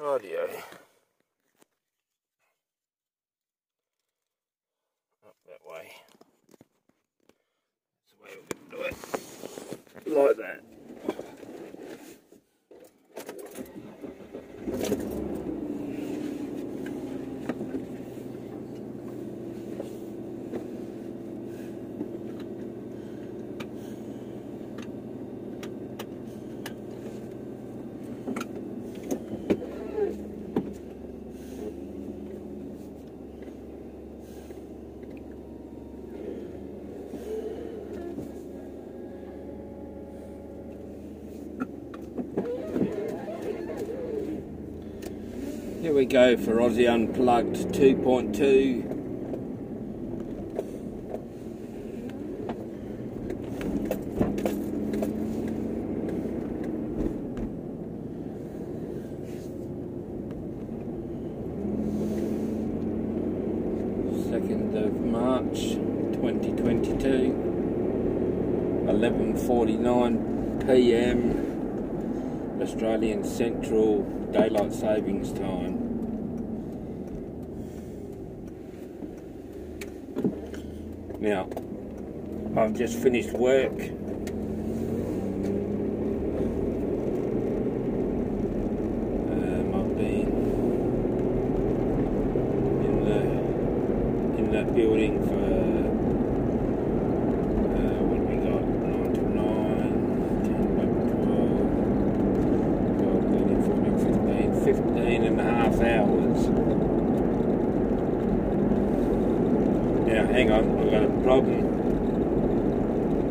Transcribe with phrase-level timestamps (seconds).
[0.00, 0.44] Radio.
[5.24, 5.92] Up that way.
[8.00, 10.28] That's the way we're going to do it.
[10.28, 10.73] Like that.
[45.94, 48.34] Here we go for Aussie Unplugged 2.2.
[64.32, 65.60] Second of March
[66.14, 67.32] 2022,
[68.88, 71.53] 11:49 p.m.
[72.60, 74.02] Australian Central
[74.32, 75.74] Daylight Savings Time.
[81.20, 81.48] Now,
[82.56, 83.72] I've just finished work.
[89.30, 90.28] Um, I've been
[92.84, 93.20] in the
[94.38, 95.63] in that building for
[105.14, 106.48] 14, 15, 15 and a half hours.
[110.06, 111.62] Now, hang on, I've got a problem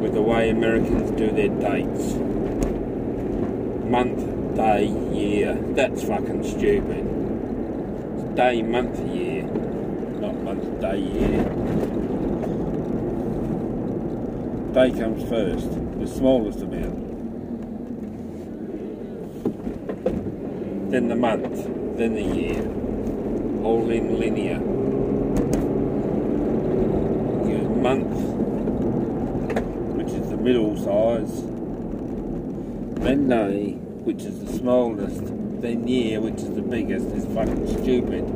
[0.00, 2.14] with the way Americans do their dates.
[3.88, 5.54] Month, day, year.
[5.74, 7.06] That's fucking stupid.
[8.14, 9.44] It's day, month, year.
[9.44, 11.44] Not month, day, year.
[14.72, 17.09] Day comes first, the smallest amount.
[20.90, 22.62] Then the month, then the year.
[23.64, 24.60] All in linear
[27.80, 28.12] month,
[29.96, 31.42] which is the middle size,
[33.02, 33.72] then day,
[34.04, 35.24] which is the smallest,
[35.62, 38.26] then year, which is the biggest, is fucking stupid.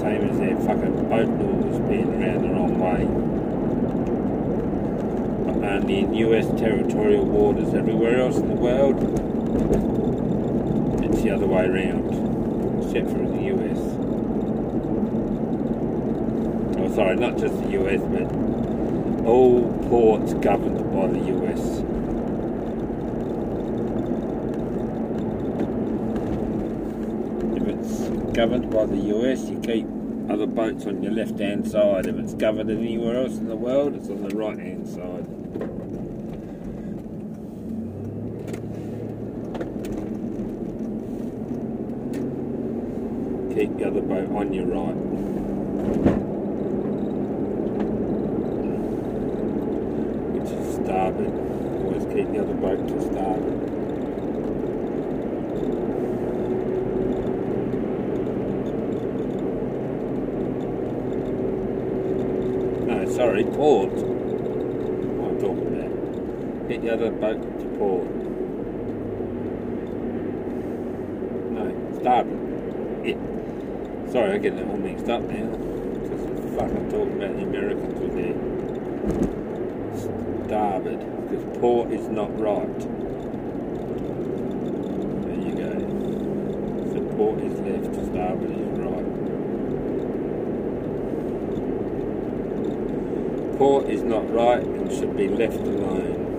[0.00, 3.04] Same as their fucking boat doors being around the wrong way.
[5.68, 7.74] Only in US territorial waters.
[7.74, 8.96] Everywhere else in the world,
[11.04, 12.08] it's the other way around.
[12.82, 13.78] Except for the US.
[16.78, 21.82] Oh, sorry, not just the US, but all ports governed by the US.
[27.56, 29.86] If it's governed by the US, you keep
[30.30, 32.06] other boats on your left hand side.
[32.06, 35.39] If it's governed anywhere else in the world, it's on the right hand side.
[43.54, 44.94] Keep the other boat on your right.
[50.32, 51.32] Which is starboard.
[51.84, 53.58] Always keep the other boat to starboard.
[62.86, 63.90] No, sorry, port.
[63.90, 66.68] What I'm talking about.
[66.68, 68.08] Get the other boat to port.
[71.50, 72.40] No, starboard.
[73.04, 73.39] Yeah.
[74.10, 75.46] Sorry, I get it all mixed up now.
[75.46, 78.34] Because I'm fucking talking about the Americans with their
[80.46, 81.00] starboard.
[81.28, 82.80] Because port is not right.
[85.26, 85.70] There you go.
[86.90, 89.06] So port is left, starboard is right.
[93.58, 96.29] Port is not right and should be left alone.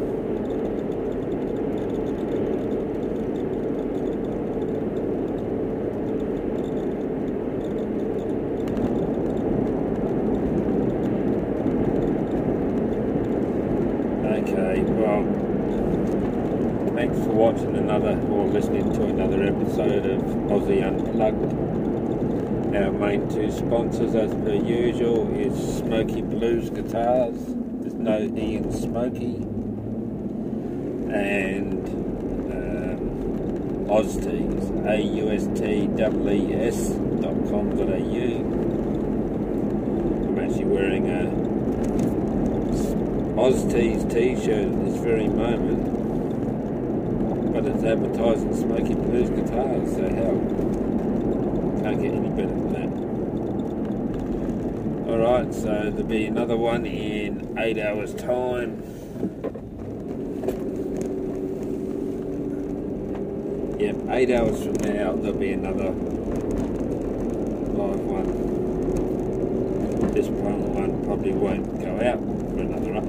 [17.01, 20.21] Thanks for watching another or listening to another episode of
[20.51, 21.51] Aussie Unplugged.
[22.75, 27.43] Our main two sponsors, as per usual, is Smoky Blues Guitars.
[27.47, 29.37] There's no Ian Smoky.
[31.11, 31.89] And
[32.53, 32.99] um,
[33.87, 36.89] Austees, A-U-S-T-E-E-S
[37.19, 38.45] dot com dot au.
[40.27, 41.31] I'm actually wearing a
[43.41, 46.00] Austees t-shirt at this very moment
[47.61, 50.39] but it's advertising Smoky Blues guitars, so hell,
[51.83, 52.89] can't get any better than that.
[55.11, 58.81] Alright, so there'll be another one in eight hours' time.
[63.79, 65.91] Yep, eight hours from now there'll be another
[67.77, 68.25] live one.
[70.13, 73.01] This one probably won't go out for another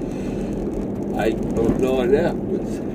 [1.22, 2.92] eight or nine hours.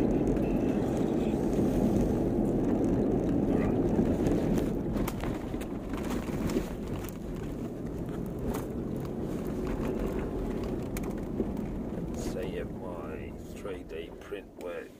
[14.15, 14.96] Print worked.